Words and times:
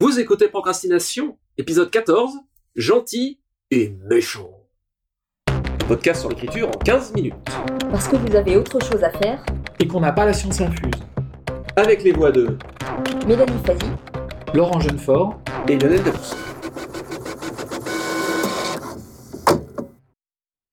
Vous 0.00 0.18
écoutez 0.18 0.48
Procrastination, 0.48 1.38
épisode 1.56 1.88
14, 1.88 2.32
gentil 2.74 3.38
et 3.70 3.90
méchant. 4.10 4.50
Podcast 5.86 6.22
sur 6.22 6.30
l'écriture 6.30 6.66
en 6.68 6.78
15 6.78 7.12
minutes. 7.14 7.34
Parce 7.92 8.08
que 8.08 8.16
vous 8.16 8.34
avez 8.34 8.56
autre 8.56 8.82
chose 8.82 9.04
à 9.04 9.10
faire, 9.10 9.46
et 9.78 9.86
qu'on 9.86 10.00
n'a 10.00 10.10
pas 10.10 10.24
la 10.24 10.32
science 10.32 10.60
infuse. 10.60 10.90
Avec 11.76 12.02
les 12.02 12.10
voix 12.10 12.32
de 12.32 12.58
Mélanie 13.28 13.62
Fazi, 13.64 13.86
Laurent 14.52 14.80
Jeunefort, 14.80 15.40
et 15.68 15.78
Lionel 15.78 16.02
Debus. 16.02 16.34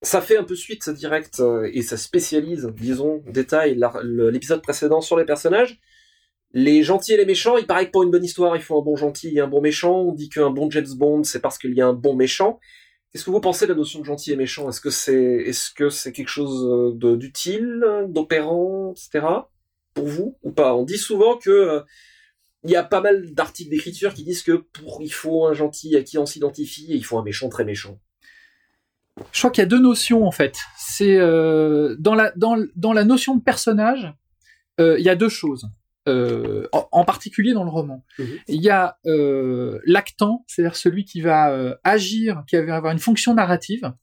Ça 0.02 0.22
fait 0.22 0.38
un 0.38 0.44
peu 0.44 0.56
suite 0.56 0.90
direct 0.90 1.42
euh, 1.42 1.70
et 1.72 1.84
ça 1.84 1.96
spécialise, 1.96 2.72
disons, 2.76 3.22
détail 3.28 3.80
l'épisode 4.32 4.64
précédent 4.64 5.00
sur 5.00 5.16
les 5.16 5.26
personnages. 5.26 5.80
Les 6.54 6.84
gentils 6.84 7.14
et 7.14 7.18
les 7.18 7.26
méchants, 7.26 7.58
il 7.58 7.66
paraît 7.66 7.86
que 7.86 7.92
pour 7.92 8.04
une 8.04 8.12
bonne 8.12 8.24
histoire, 8.24 8.56
il 8.56 8.62
faut 8.62 8.78
un 8.78 8.84
bon 8.84 8.96
gentil 8.96 9.38
et 9.38 9.40
un 9.40 9.48
bon 9.48 9.62
méchant. 9.62 10.02
On 10.02 10.14
dit 10.14 10.30
qu'un 10.30 10.50
bon 10.50 10.70
James 10.70 10.94
Bond, 10.98 11.24
c'est 11.24 11.40
parce 11.40 11.58
qu'il 11.58 11.74
y 11.74 11.82
a 11.82 11.88
un 11.88 11.94
bon 11.94 12.16
méchant. 12.16 12.60
Qu'est-ce 13.12 13.26
que 13.26 13.32
vous 13.32 13.42
pensez 13.42 13.66
de 13.66 13.72
la 13.72 13.78
notion 13.78 14.00
de 14.00 14.06
gentil 14.06 14.32
et 14.32 14.36
méchant? 14.36 14.70
Est-ce 14.70 14.82
que 14.82 14.90
c'est 14.90 15.14
est-ce 15.16 15.72
que 15.74 15.90
c'est 15.90 16.12
quelque 16.12 16.30
chose 16.30 16.66
euh, 16.66 17.16
d'utile, 17.16 17.84
d'opérant, 18.08 18.92
etc. 18.92 19.26
pour 19.94 20.08
vous 20.08 20.38
ou 20.44 20.52
pas? 20.52 20.76
On 20.76 20.84
dit 20.84 20.98
souvent 20.98 21.38
que 21.38 21.50
euh, 21.50 21.82
il 22.64 22.70
y 22.70 22.76
a 22.76 22.84
pas 22.84 23.02
mal 23.02 23.34
d'articles 23.34 23.70
d'écriture 23.70 24.14
qui 24.14 24.24
disent 24.24 24.44
que 24.44 24.54
pour 24.54 25.02
il 25.02 25.12
faut 25.12 25.46
un 25.46 25.54
gentil 25.54 25.96
à 25.98 26.04
qui 26.04 26.18
on 26.18 26.26
s'identifie 26.26 26.94
et 26.94 26.96
il 26.96 27.04
faut 27.04 27.18
un 27.18 27.24
méchant 27.24 27.50
très 27.50 27.66
méchant. 27.66 28.00
Je 29.34 29.40
crois 29.40 29.52
qu'il 29.52 29.62
y 29.62 29.66
a 29.66 29.68
deux 29.68 29.80
notions 29.80 30.26
en 30.26 30.32
fait. 30.32 30.58
C'est 30.78 31.18
euh, 31.18 31.96
dans 32.00 32.16
la 32.16 32.32
dans, 32.36 32.58
dans 32.76 32.94
la 32.94 33.04
notion 33.04 33.36
de 33.36 33.42
personnage, 33.42 34.14
euh, 34.80 34.98
il 35.00 35.06
y 35.06 35.10
a 35.10 35.16
deux 35.16 35.30
choses. 35.30 35.68
Euh, 36.10 36.68
en, 36.72 36.88
en 36.92 37.06
particulier 37.06 37.54
dans 37.54 37.64
le 37.64 37.70
roman, 37.70 38.04
Mhm. 38.18 38.26
il 38.48 38.62
y 38.62 38.70
a 38.72 38.98
euh, 39.06 39.80
l'actant, 39.86 40.44
c'est-à-dire 40.48 40.76
celui 40.76 41.06
qui 41.06 41.22
va 41.22 41.52
euh, 41.52 41.76
agir, 41.84 42.44
qui 42.48 42.56
va 42.58 42.76
avoir 42.76 42.92
une 42.92 42.98
fonction 43.00 43.36
narrative. 43.36 43.94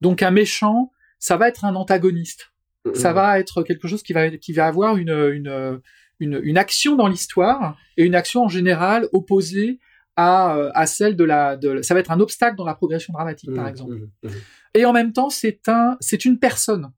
Donc 0.00 0.22
un 0.22 0.30
méchant, 0.30 0.92
ça 1.18 1.36
va 1.36 1.48
être 1.48 1.64
un 1.64 1.74
antagoniste. 1.74 2.52
Ça 2.94 3.12
va 3.12 3.38
être 3.40 3.62
quelque 3.64 3.86
chose 3.88 4.02
qui 4.04 4.12
va 4.12 4.28
qui 4.36 4.52
va 4.52 4.66
avoir 4.66 4.96
une 4.96 5.10
une 5.32 5.80
une, 6.20 6.40
une 6.42 6.58
action 6.58 6.94
dans 6.96 7.08
l'histoire 7.08 7.76
et 7.96 8.04
une 8.04 8.14
action 8.14 8.44
en 8.44 8.48
général 8.48 9.08
opposée 9.12 9.78
à 10.16 10.52
à 10.74 10.86
celle 10.86 11.16
de 11.16 11.24
la 11.24 11.56
de 11.56 11.82
ça 11.82 11.94
va 11.94 12.00
être 12.00 12.10
un 12.12 12.20
obstacle 12.20 12.56
dans 12.56 12.64
la 12.64 12.74
progression 12.74 13.12
dramatique 13.12 13.52
par 13.54 13.64
Mhm, 13.64 13.70
exemple. 13.70 13.94
mhm, 13.94 14.10
mhm. 14.24 14.30
Et 14.74 14.84
en 14.84 14.92
même 14.92 15.12
temps, 15.12 15.28
c'est 15.30 15.68
un, 15.68 15.96
c'est 16.00 16.24
une 16.24 16.38
personne. 16.38 16.90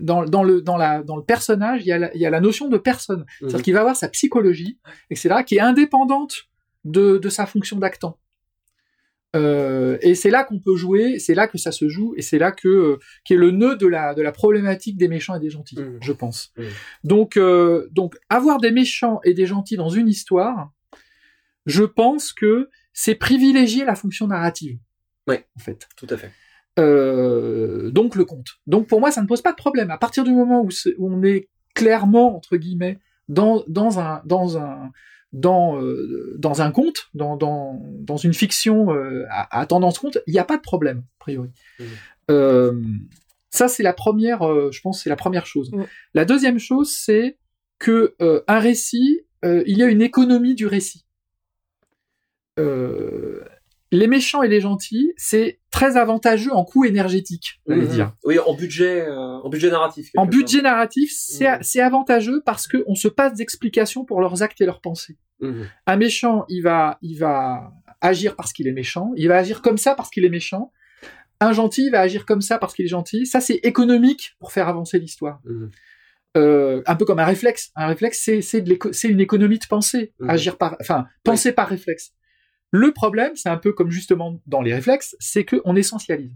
Dans, 0.00 0.24
dans 0.24 0.42
le, 0.42 0.62
dans 0.62 0.76
la, 0.76 1.02
dans 1.04 1.16
le 1.16 1.22
personnage, 1.22 1.82
il 1.82 1.86
y 1.86 1.92
a 1.92 1.98
la, 1.98 2.12
il 2.14 2.20
y 2.20 2.26
a 2.26 2.30
la 2.30 2.40
notion 2.40 2.68
de 2.68 2.76
personne. 2.76 3.24
C'est-à-dire 3.38 3.58
Mhm. 3.58 3.62
qu'il 3.62 3.74
va 3.74 3.80
avoir 3.80 3.94
sa 3.96 4.08
psychologie, 4.08 4.80
etc., 5.10 5.36
qui 5.46 5.56
est 5.56 5.60
indépendante 5.60 6.34
de, 6.84 7.18
de 7.18 7.28
sa 7.28 7.46
fonction 7.46 7.78
d'actant. 7.78 8.18
Euh, 9.34 9.98
et 10.00 10.14
c'est 10.14 10.30
là 10.30 10.44
qu'on 10.44 10.58
peut 10.58 10.76
jouer, 10.76 11.18
c'est 11.18 11.34
là 11.34 11.46
que 11.46 11.58
ça 11.58 11.70
se 11.70 11.88
joue, 11.88 12.14
et 12.16 12.22
c'est 12.22 12.38
là 12.38 12.52
que, 12.52 12.68
euh, 12.68 12.98
qui 13.24 13.34
est 13.34 13.36
le 13.36 13.50
nœud 13.50 13.76
de 13.76 13.86
la, 13.86 14.14
de 14.14 14.22
la 14.22 14.32
problématique 14.32 14.96
des 14.96 15.08
méchants 15.08 15.34
et 15.34 15.40
des 15.40 15.50
gentils, 15.50 15.78
Mhm. 15.78 15.98
je 16.00 16.12
pense. 16.12 16.52
Mhm. 16.56 16.64
Donc, 17.04 17.36
euh, 17.36 17.86
donc, 17.92 18.16
avoir 18.28 18.58
des 18.58 18.70
méchants 18.70 19.20
et 19.24 19.34
des 19.34 19.46
gentils 19.46 19.76
dans 19.76 19.90
une 19.90 20.08
histoire, 20.08 20.70
je 21.66 21.84
pense 21.84 22.32
que 22.32 22.70
c'est 22.92 23.14
privilégier 23.14 23.84
la 23.84 23.94
fonction 23.94 24.26
narrative. 24.26 24.78
Ouais. 25.28 25.44
En 25.56 25.60
fait. 25.60 25.86
Tout 25.96 26.06
à 26.08 26.16
fait. 26.16 26.30
Euh, 26.78 27.90
donc 27.90 28.16
le 28.16 28.24
compte. 28.24 28.48
Donc 28.66 28.86
pour 28.86 29.00
moi, 29.00 29.10
ça 29.10 29.22
ne 29.22 29.26
pose 29.26 29.42
pas 29.42 29.52
de 29.52 29.56
problème. 29.56 29.90
À 29.90 29.98
partir 29.98 30.24
du 30.24 30.32
moment 30.32 30.62
où, 30.62 30.68
on 30.98 31.22
est 31.22 31.48
clairement 31.74 32.36
entre 32.36 32.56
guillemets 32.56 32.98
dans 33.28 33.64
dans 33.66 33.98
un 33.98 34.22
dans 34.24 34.58
un 34.58 34.90
dans 35.32 35.80
euh, 35.80 36.34
dans 36.38 36.62
un 36.62 36.70
conte, 36.70 37.08
dans 37.14 37.36
dans 37.36 37.82
dans 38.00 38.16
une 38.16 38.34
fiction 38.34 38.94
euh, 38.94 39.24
à, 39.30 39.60
à 39.60 39.66
tendance 39.66 39.98
conte, 39.98 40.18
il 40.26 40.32
n'y 40.32 40.38
a 40.38 40.44
pas 40.44 40.56
de 40.56 40.62
problème 40.62 40.98
a 40.98 41.18
priori. 41.18 41.50
Euh, 42.30 42.80
ça 43.50 43.68
c'est 43.68 43.82
la 43.82 43.92
première, 43.92 44.42
euh, 44.42 44.70
je 44.70 44.80
pense, 44.80 45.02
c'est 45.02 45.10
la 45.10 45.16
première 45.16 45.46
chose. 45.46 45.72
Mhm. 45.72 45.86
La 46.14 46.24
deuxième 46.24 46.58
chose, 46.58 46.90
c'est 46.92 47.38
que 47.78 48.14
euh, 48.20 48.42
un 48.48 48.58
récit, 48.58 49.22
euh, 49.44 49.62
il 49.66 49.78
y 49.78 49.82
a 49.82 49.86
une 49.86 50.02
économie 50.02 50.54
du 50.54 50.66
récit. 50.66 51.04
Euh, 52.58 53.44
les 53.92 54.06
méchants 54.08 54.42
et 54.42 54.48
les 54.48 54.60
gentils, 54.60 55.12
c'est 55.16 55.60
très 55.70 55.96
avantageux 55.96 56.52
en 56.52 56.64
coût 56.64 56.84
énergétique, 56.84 57.60
on 57.66 57.76
va 57.76 57.82
Mhm. 57.82 57.88
dire. 57.88 58.12
Oui, 58.24 58.38
en 58.38 58.54
budget, 58.54 59.06
euh, 59.06 59.16
en 59.16 59.48
budget 59.48 59.70
narratif. 59.70 60.10
En 60.16 60.26
budget 60.26 60.62
narratif, 60.62 61.12
c'est 61.14 61.46
Mhm. 61.46 61.82
avantageux 61.86 62.42
parce 62.44 62.66
qu'on 62.66 62.94
se 62.94 63.08
passe 63.08 63.34
d'explications 63.34 64.04
pour 64.04 64.20
leurs 64.20 64.42
actes 64.42 64.60
et 64.60 64.66
leurs 64.66 64.80
pensées. 64.80 65.16
Mhm. 65.40 65.66
Un 65.86 65.96
méchant, 65.96 66.44
il 66.48 66.62
va, 66.62 66.98
il 67.02 67.18
va 67.18 67.72
agir 68.00 68.36
parce 68.36 68.52
qu'il 68.52 68.66
est 68.66 68.72
méchant, 68.72 69.12
il 69.16 69.28
va 69.28 69.36
agir 69.36 69.62
comme 69.62 69.78
ça 69.78 69.94
parce 69.94 70.10
qu'il 70.10 70.24
est 70.24 70.30
méchant. 70.30 70.72
Un 71.40 71.52
gentil 71.52 71.90
va 71.90 72.00
agir 72.00 72.24
comme 72.26 72.40
ça 72.40 72.58
parce 72.58 72.72
qu'il 72.74 72.86
est 72.86 72.88
gentil. 72.88 73.26
Ça, 73.26 73.40
c'est 73.40 73.56
économique 73.62 74.34
pour 74.40 74.52
faire 74.52 74.68
avancer 74.68 74.98
l'histoire. 74.98 75.40
Mhm. 75.44 75.70
Euh, 76.38 76.82
un 76.86 76.96
peu 76.96 77.04
comme 77.06 77.18
un 77.18 77.24
réflexe. 77.24 77.70
Un 77.76 77.86
réflexe, 77.86 78.18
c'est 78.42 79.08
une 79.08 79.20
économie 79.20 79.58
de 79.58 79.66
pensée. 79.66 80.12
Agir 80.28 80.58
par, 80.58 80.76
enfin, 80.80 81.06
penser 81.24 81.52
par 81.52 81.68
réflexe. 81.68 82.12
Le 82.70 82.92
problème, 82.92 83.36
c'est 83.36 83.48
un 83.48 83.56
peu 83.56 83.72
comme 83.72 83.90
justement 83.90 84.40
dans 84.46 84.60
les 84.60 84.74
réflexes, 84.74 85.16
c'est 85.18 85.44
qu'on 85.44 85.76
essentialise. 85.76 86.32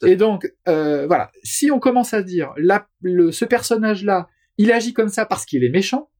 Fait. 0.00 0.10
Et 0.10 0.16
donc, 0.16 0.52
euh, 0.68 1.06
voilà, 1.06 1.30
si 1.42 1.70
on 1.70 1.80
commence 1.80 2.14
à 2.14 2.22
dire, 2.22 2.52
le, 3.02 3.32
ce 3.32 3.44
personnage-là, 3.44 4.28
il 4.56 4.72
agit 4.72 4.92
comme 4.92 5.08
ça 5.08 5.26
parce 5.26 5.44
qu'il 5.44 5.64
est 5.64 5.70
méchant, 5.70 6.10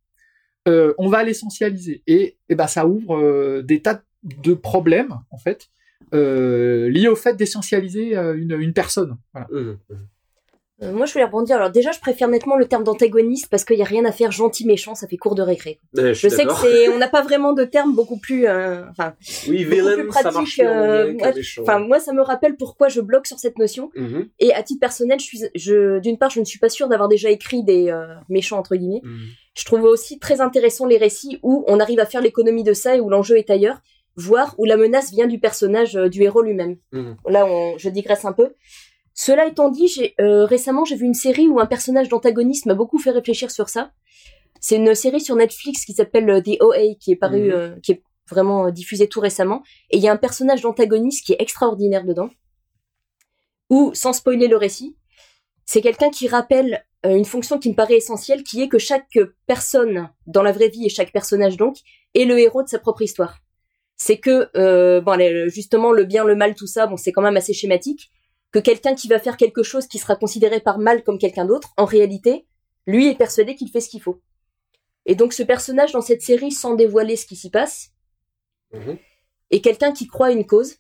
euh, 0.67 0.95
on 0.99 1.09
va 1.09 1.23
l'essentialiser. 1.23 2.03
Et, 2.07 2.39
et 2.49 2.55
ben, 2.55 2.67
ça 2.67 2.87
ouvre 2.87 3.19
euh, 3.19 3.63
des 3.63 3.81
tas 3.81 4.03
de 4.23 4.55
problèmes, 4.55 5.15
en 5.31 5.39
fait, 5.39 5.69
liés 6.13 7.09
au 7.09 7.17
fait 7.17 7.37
d'essentialiser 7.37 8.17
une, 8.17 8.57
une 8.59 8.73
personne. 8.73 9.17
Voilà. 9.33 9.49
Mhm. 9.53 9.79
Mhm. 9.89 10.09
Euh, 10.83 10.93
moi 10.93 11.07
je 11.07 11.13
voulais 11.13 11.25
rebondir. 11.25 11.57
Alors 11.57 11.71
déjà, 11.71 11.91
je 11.91 11.99
préfère 11.99 12.29
nettement 12.29 12.57
le 12.57 12.67
terme 12.67 12.85
d'antagoniste 12.85 13.49
parce 13.51 13.65
qu'il 13.65 13.77
n'y 13.77 13.83
a 13.83 13.87
rien 13.87 14.05
à 14.05 14.13
faire 14.13 14.31
gentil-méchant, 14.31 14.95
ça 14.95 15.09
fait 15.09 15.17
cours 15.17 15.35
de 15.35 15.43
récré. 15.43 15.81
Ouais, 15.97 16.15
Je 16.15 16.29
sais 16.29 16.45
que 16.45 16.53
c'est, 16.55 16.89
on 16.89 16.99
n'a 16.99 17.09
pas 17.09 17.23
vraiment 17.23 17.53
de 17.53 17.65
terme 17.65 17.95
beaucoup 17.97 18.19
plus, 18.19 18.47
euh, 18.47 18.85
enfin, 18.91 19.15
Oui, 19.49 19.65
villain, 19.65 19.95
plus 19.95 20.07
pratique. 20.07 20.61
euh, 20.61 21.13
moi- 21.15 21.33
méchant. 21.33 21.63
Enfin, 21.63 21.79
moi, 21.81 21.99
ça 21.99 22.13
me 22.13 22.23
rappelle 22.23 22.57
pourquoi 22.57 22.89
je 22.89 23.01
bloque 23.01 23.27
sur 23.27 23.39
cette 23.41 23.59
notion. 23.59 23.91
Mhm. 23.97 24.29
Et 24.39 24.55
à 24.55 24.63
titre 24.63 24.79
personnel, 24.81 25.19
je 25.19 25.25
suis, 25.25 25.41
je, 25.57 25.99
d'une 25.99 26.17
part, 26.17 26.31
je 26.31 26.39
ne 26.41 26.45
suis 26.45 26.61
pas 26.61 26.69
sûre 26.69 26.89
d'avoir 26.89 27.09
déjà 27.09 27.29
écrit 27.31 27.65
des 27.65 27.91
euh, 27.91 28.07
méchants 28.29 28.59
entre 28.59 28.77
guillemets. 28.77 29.01
Mhm. 29.03 29.19
Je 29.57 29.65
trouve 29.65 29.83
aussi 29.83 30.21
très 30.21 30.41
intéressant 30.41 30.87
les 30.87 30.99
récits 30.99 31.41
où 31.43 31.65
on 31.67 31.81
arrive 31.81 31.99
à 31.99 32.07
faire 32.07 32.21
l'économie 32.21 32.63
de 32.63 32.73
ça 32.73 32.95
et 32.97 33.01
où 33.01 33.11
l'enjeu 33.11 33.37
est 33.37 33.51
ailleurs, 33.51 33.81
voire 34.15 34.55
où 34.59 34.65
la 34.65 34.77
menace 34.77 35.11
vient 35.11 35.27
du 35.27 35.41
personnage, 35.41 35.95
du 35.95 36.23
héros 36.23 36.43
lui-même. 36.43 36.77
Mhm. 36.93 37.17
Là, 37.29 37.47
on, 37.47 37.77
je 37.79 37.89
digresse 37.89 38.25
un 38.25 38.33
peu. 38.33 38.51
Cela 39.21 39.47
étant 39.49 39.69
dit, 39.69 39.89
j'ai, 39.89 40.15
euh, 40.21 40.45
récemment, 40.45 40.85
j'ai 40.85 40.95
vu 40.95 41.05
une 41.05 41.13
série 41.13 41.49
où 41.49 41.59
un 41.59 41.67
personnage 41.67 42.09
d'antagoniste 42.09 42.67
m'a 42.67 42.75
beaucoup 42.75 43.01
fait 43.01 43.11
réfléchir 43.11 43.51
sur 43.51 43.69
ça. 43.69 43.91
C'est 44.61 44.77
une 44.77 44.95
série 44.95 45.21
sur 45.21 45.35
Netflix 45.35 45.85
qui 45.85 45.93
s'appelle 45.93 46.31
euh, 46.31 46.41
The 46.41 46.63
OA, 46.63 46.95
qui 47.01 47.11
est 47.11 47.17
paru, 47.17 47.49
Mhm. 47.49 47.51
euh, 47.53 47.75
qui 47.83 47.91
est 47.93 48.03
vraiment 48.31 48.71
diffusée 48.71 49.09
tout 49.09 49.19
récemment. 49.19 49.65
Et 49.91 49.97
il 49.97 50.03
y 50.05 50.07
a 50.07 50.13
un 50.13 50.17
personnage 50.17 50.61
d'antagoniste 50.61 51.27
qui 51.27 51.33
est 51.33 51.41
extraordinaire 51.43 52.05
dedans. 52.05 52.31
Ou, 53.71 53.93
sans 53.93 54.13
spoiler 54.13 54.47
le 54.47 54.57
récit, 54.57 54.97
c'est 55.67 55.81
quelqu'un 55.83 56.11
qui 56.11 56.29
rappelle 56.29 56.85
une 57.03 57.25
fonction 57.25 57.59
qui 57.59 57.71
me 57.71 57.75
paraît 57.75 57.97
essentielle, 57.97 58.45
qui 58.45 58.63
est 58.63 58.69
que 58.69 58.79
chaque 58.79 59.19
personne 59.49 60.11
dans 60.29 60.45
la 60.45 60.53
vraie 60.53 60.69
vie 60.69 60.87
et 60.87 60.89
chaque 60.91 61.13
personnage 61.13 61.57
donc 61.57 61.77
est 62.15 62.25
le 62.25 62.39
héros 62.39 62.63
de 62.63 62.69
sa 62.69 62.79
propre 62.79 63.03
histoire. 63.03 63.39
C'est 63.97 64.19
que 64.19 64.49
euh, 64.57 65.01
bon, 65.01 65.19
justement 65.49 65.91
le 65.91 66.05
bien, 66.05 66.25
le 66.25 66.37
mal, 66.37 66.55
tout 66.55 66.69
ça, 66.69 66.87
bon, 66.87 66.97
c'est 66.97 67.11
quand 67.11 67.23
même 67.23 67.37
assez 67.37 67.53
schématique. 67.53 68.13
Que 68.53 68.59
quelqu'un 68.59 68.95
qui 68.95 69.09
va 69.09 69.19
faire 69.19 69.37
quelque 69.37 69.63
chose 69.63 69.87
qui 69.87 69.99
sera 69.99 70.17
considéré 70.17 70.61
par 70.61 70.79
mal 70.79 71.03
comme 71.05 71.19
quelqu'un 71.19 71.45
d'autre, 71.45 71.71
en 71.77 71.85
réalité, 71.85 72.47
lui 72.87 73.09
est 73.09 73.15
persuadé 73.15 73.55
qu'il 73.55 73.71
fait 73.71 73.81
ce 73.81 73.91
qu'il 73.91 74.01
faut. 74.01 74.21
Et 75.07 75.15
donc 75.15 75.33
ce 75.33 75.43
personnage 75.43 75.93
dans 75.93 76.01
cette 76.01 76.23
série, 76.23 76.53
sans 76.53 76.75
dévoiler 76.75 77.17
ce 77.17 77.27
qui 77.27 77.37
s'y 77.37 77.51
passe, 77.51 77.91
Mhm. 78.73 78.99
est 79.51 79.61
quelqu'un 79.61 79.93
qui 79.93 80.07
croit 80.07 80.27
à 80.29 80.31
une 80.31 80.47
cause. 80.47 80.77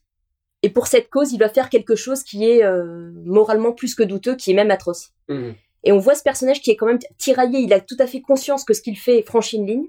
Et 0.62 0.70
pour 0.70 0.86
cette 0.88 1.08
cause, 1.08 1.32
il 1.32 1.38
va 1.38 1.48
faire 1.48 1.70
quelque 1.70 1.94
chose 1.94 2.22
qui 2.24 2.44
est 2.48 2.62
euh, 2.64 3.12
moralement 3.24 3.72
plus 3.72 3.94
que 3.94 4.02
douteux, 4.02 4.34
qui 4.36 4.50
est 4.50 4.54
même 4.54 4.70
atroce. 4.70 5.12
Mhm. 5.28 5.54
Et 5.84 5.92
on 5.92 5.98
voit 5.98 6.14
ce 6.14 6.22
personnage 6.22 6.60
qui 6.60 6.70
est 6.70 6.76
quand 6.76 6.86
même 6.86 6.98
tiraillé, 7.18 7.60
il 7.60 7.72
a 7.72 7.80
tout 7.80 7.96
à 7.98 8.06
fait 8.06 8.20
conscience 8.20 8.64
que 8.64 8.74
ce 8.74 8.82
qu'il 8.82 8.98
fait 8.98 9.22
franchit 9.22 9.56
une 9.56 9.66
ligne, 9.66 9.88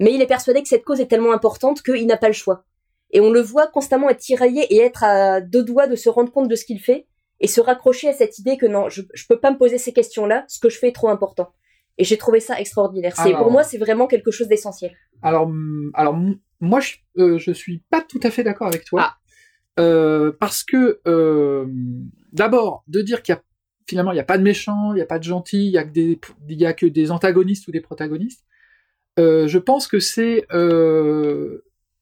mais 0.00 0.12
il 0.14 0.22
est 0.22 0.26
persuadé 0.26 0.62
que 0.62 0.68
cette 0.68 0.84
cause 0.84 1.00
est 1.00 1.06
tellement 1.06 1.32
importante 1.32 1.82
qu'il 1.82 2.06
n'a 2.06 2.16
pas 2.16 2.28
le 2.28 2.32
choix. 2.34 2.64
Et 3.14 3.20
on 3.20 3.30
le 3.30 3.40
voit 3.40 3.68
constamment 3.68 4.10
être 4.10 4.18
tiraillé 4.18 4.62
et 4.74 4.80
être 4.80 5.02
à 5.02 5.40
deux 5.40 5.62
doigts 5.62 5.86
de 5.86 5.96
se 5.96 6.10
rendre 6.10 6.30
compte 6.30 6.48
de 6.48 6.56
ce 6.56 6.66
qu'il 6.66 6.80
fait, 6.80 7.06
et 7.40 7.46
se 7.46 7.60
raccrocher 7.60 8.08
à 8.08 8.12
cette 8.12 8.38
idée 8.38 8.56
que 8.56 8.66
non, 8.66 8.88
je, 8.88 9.02
je 9.12 9.24
peux 9.26 9.38
pas 9.40 9.50
me 9.50 9.56
poser 9.56 9.78
ces 9.78 9.92
questions-là, 9.92 10.44
ce 10.48 10.58
que 10.58 10.68
je 10.68 10.78
fais 10.78 10.88
est 10.88 10.94
trop 10.94 11.08
important. 11.08 11.52
Et 11.98 12.04
j'ai 12.04 12.16
trouvé 12.16 12.40
ça 12.40 12.58
extraordinaire. 12.60 13.14
C'est 13.16 13.32
pour 13.32 13.50
moi, 13.50 13.62
c'est 13.62 13.78
vraiment 13.78 14.06
quelque 14.06 14.30
chose 14.30 14.48
d'essentiel. 14.48 14.92
Alors, 15.22 15.44
hum, 15.44 15.90
alors 15.94 16.16
moi, 16.60 16.80
je, 16.80 16.96
euh, 17.18 17.38
je 17.38 17.52
suis 17.52 17.82
pas 17.90 18.00
tout 18.00 18.20
à 18.22 18.30
fait 18.30 18.42
d'accord 18.42 18.66
avec 18.66 18.84
toi. 18.84 19.02
Ah. 19.04 19.16
Euh, 19.80 20.32
parce 20.38 20.62
que, 20.62 21.00
euh, 21.06 21.66
d'abord, 22.32 22.84
de 22.88 23.00
dire 23.00 23.22
qu'il 23.22 23.34
y 23.34 23.38
a 23.38 23.42
finalement, 23.86 24.12
il 24.12 24.14
n'y 24.14 24.20
a 24.20 24.24
pas 24.24 24.38
de 24.38 24.42
méchants, 24.42 24.92
il 24.92 24.96
n'y 24.96 25.02
a 25.02 25.06
pas 25.06 25.18
de 25.18 25.24
gentils, 25.24 25.66
il 25.66 25.72
y 25.72 25.78
a 25.78 25.84
que 25.84 25.92
des, 25.92 26.18
il 26.48 26.58
y 26.58 26.66
a 26.66 26.72
que 26.72 26.86
des 26.86 27.10
antagonistes 27.10 27.68
ou 27.68 27.70
des 27.70 27.80
protagonistes. 27.80 28.44
Euh, 29.18 29.46
je 29.46 29.58
pense 29.58 29.86
que 29.86 30.00
c'est, 30.00 30.46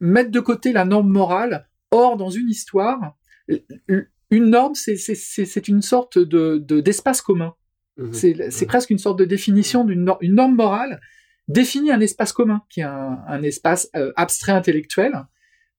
mettre 0.03 0.31
de 0.31 0.41
côté 0.41 0.73
la 0.73 0.85
norme 0.85 1.09
morale. 1.09 1.69
Or, 1.91 2.17
dans 2.17 2.31
une 2.31 2.49
histoire, 2.49 3.17
une 3.49 4.51
norme, 4.51 4.75
c'est 4.75 5.69
une 5.69 5.83
sorte 5.83 6.19
de 6.19 6.59
d'espace 6.81 7.21
commun. 7.23 7.55
Mhm. 7.97 8.13
C'est 8.13 8.35
mhm. 8.35 8.67
presque 8.67 8.91
une 8.91 8.99
sorte 8.99 9.19
de 9.19 9.25
définition 9.25 9.85
d'une 9.85 10.05
norme, 10.05 10.19
une 10.23 10.35
norme 10.35 10.57
morale 10.57 11.01
définit 11.49 11.91
un 11.93 12.01
espace 12.01 12.33
commun, 12.33 12.63
qui 12.71 12.81
est 12.81 12.85
un, 12.85 13.43
espace 13.43 13.91
euh, 13.97 14.13
abstrait 14.17 14.53
intellectuel, 14.53 15.13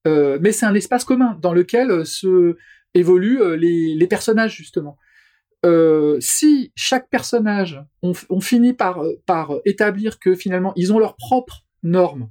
euh, 0.06 0.38
mais 0.40 0.52
c'est 0.52 0.66
un 0.66 0.74
espace 0.74 1.04
commun 1.04 1.38
dans 1.40 1.52
lequel 1.52 1.90
euh, 1.90 2.04
se 2.04 2.56
évoluent 2.94 3.56
les, 3.56 4.06
personnages 4.06 4.54
justement. 4.54 4.96
si 6.20 6.72
chaque 6.76 7.08
personnage, 7.08 7.82
on, 8.02 8.40
finit 8.40 8.74
par, 8.74 9.02
par 9.26 9.54
établir 9.64 10.20
que 10.20 10.36
finalement 10.36 10.72
ils 10.76 10.92
ont 10.92 11.00
leur 11.00 11.16
propre 11.16 11.64
norme, 11.82 12.30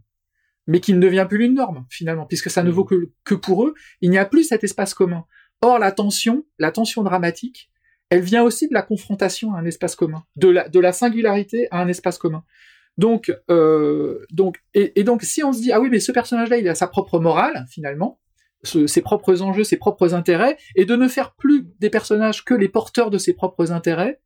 mais 0.68 0.80
qui 0.80 0.94
ne 0.94 1.00
devient 1.00 1.25
plus 1.27 1.45
une 1.45 1.56
norme 1.56 1.86
finalement, 1.89 2.25
puisque 2.25 2.50
ça 2.50 2.63
ne 2.63 2.69
mhm. 2.69 2.75
vaut 2.75 2.86
que, 2.86 3.12
que 3.24 3.36
pour 3.36 3.65
eux, 3.65 3.74
il 4.01 4.10
n'y 4.10 4.18
a 4.18 4.25
plus 4.25 4.44
cet 4.44 4.63
espace 4.63 4.94
commun. 4.94 5.25
Or 5.62 5.80
la 5.80 5.92
tension, 5.92 6.45
la 6.60 6.71
tension 6.71 7.04
dramatique, 7.04 7.69
elle 8.10 8.21
vient 8.21 8.44
aussi 8.44 8.68
de 8.68 8.74
la 8.74 8.81
confrontation 8.81 9.54
à 9.54 9.60
un 9.60 9.65
espace 9.65 9.95
commun, 9.95 10.24
de 10.36 10.50
la, 10.50 10.69
de 10.69 10.80
la 10.80 10.92
singularité 10.92 11.68
à 11.71 11.81
un 11.81 11.88
espace 11.88 12.18
commun. 12.18 12.44
Donc, 12.98 13.36
euh, 13.50 14.19
donc, 14.31 14.57
et, 14.74 15.04
donc, 15.04 15.24
si 15.24 15.44
on 15.44 15.51
se 15.51 15.62
dit 15.62 15.71
ah 15.71 15.80
oui, 15.80 15.89
mais 15.89 16.00
ce 16.00 16.12
personnage-là, 16.12 16.57
il 16.57 16.68
a 16.68 16.75
sa 16.75 16.88
propre 16.88 17.19
morale 17.19 17.65
finalement, 17.69 18.19
ses 18.63 19.01
propres 19.01 19.42
enjeux, 19.42 19.63
ses 19.63 19.77
propres 19.77 20.13
intérêts, 20.13 20.57
et 20.75 20.86
de 20.86 20.95
ne 20.95 21.07
faire 21.07 21.33
plus 21.33 21.65
des 21.80 21.89
personnages 21.89 22.45
que 22.45 22.54
les 22.54 22.69
porteurs 22.69 23.10
de 23.10 23.18
ses 23.18 23.33
propres 23.33 23.71
intérêts, 23.71 24.21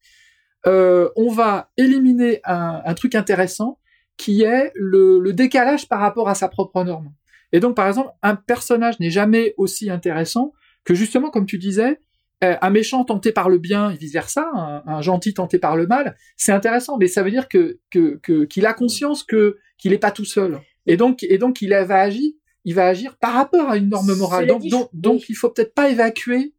euh, 0.66 1.10
on 1.16 1.32
va 1.32 1.72
éliminer 1.78 2.42
un, 2.44 2.94
truc 2.94 3.16
intéressant 3.16 3.80
qui 4.18 4.44
est 4.44 4.72
le, 4.76 5.20
le, 5.20 5.34
décalage 5.34 5.88
par 5.88 6.00
rapport 6.00 6.28
à 6.28 6.36
sa 6.36 6.48
propre 6.48 6.84
norme. 6.84 7.14
Et 7.52 7.60
donc, 7.60 7.76
par 7.76 7.88
exemple, 7.88 8.10
un 8.24 8.36
personnage 8.36 9.00
n'est 9.00 9.12
jamais 9.12 9.54
aussi 9.58 9.90
intéressant 9.90 10.54
que 10.84 10.94
justement, 10.94 11.30
comme 11.30 11.46
tu 11.46 11.58
disais, 11.58 12.00
euh, 12.44 12.56
un 12.62 12.70
méchant 12.70 13.04
tenté 13.04 13.32
par 13.32 13.50
le 13.50 13.58
bien 13.58 13.90
et 13.90 13.96
vice 13.96 14.14
versa, 14.14 14.48
un, 14.86 15.02
gentil 15.02 15.34
tenté 15.34 15.58
par 15.58 15.76
le 15.76 15.88
mal, 15.88 16.16
c'est 16.36 16.52
intéressant, 16.52 16.98
mais 16.98 17.08
ça 17.08 17.24
veut 17.24 17.32
dire 17.32 17.48
que 17.50 17.80
qu'il 17.90 18.66
a 18.68 18.74
conscience 18.74 19.24
que 19.24 19.58
qu'il 19.80 19.92
n'est 19.92 19.98
pas 19.98 20.12
tout 20.12 20.26
seul, 20.26 20.60
et 20.86 20.98
donc 20.98 21.24
et 21.24 21.40
donc 21.40 21.64
il 21.64 21.70
va 21.70 22.00
agir, 22.00 22.32
il 22.64 22.76
va 22.76 22.86
agir 22.86 23.18
par 23.18 23.34
rapport 23.34 23.72
à 23.72 23.78
une 23.78 23.90
norme 23.90 24.14
morale. 24.16 24.46
Donc 24.46 24.62
donc, 24.68 24.90
donc 24.94 25.30
il 25.30 25.36
faut 25.36 25.50
peut-être 25.50 25.74
pas 25.74 25.90
évacuer 25.90 26.54